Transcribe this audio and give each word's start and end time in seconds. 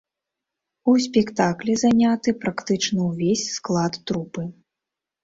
У 0.93 0.93
спектаклі 1.05 1.75
заняты 1.81 2.33
практычна 2.45 2.99
ўвесь 3.11 3.45
склад 3.59 3.93
трупы. 4.07 4.47